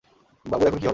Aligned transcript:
বাবুর 0.45 0.67
এখন 0.67 0.79
কি 0.79 0.85
হবে? 0.85 0.89